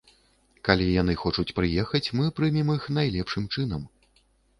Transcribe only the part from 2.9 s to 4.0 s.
найлепшым чынам.